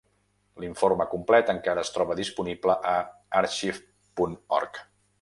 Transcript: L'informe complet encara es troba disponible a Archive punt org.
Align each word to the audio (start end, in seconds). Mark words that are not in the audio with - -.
L'informe 0.63 1.07
complet 1.11 1.51
encara 1.53 1.85
es 1.87 1.93
troba 1.97 2.17
disponible 2.21 2.79
a 2.95 2.97
Archive 3.45 3.87
punt 4.21 4.39
org. 4.63 4.87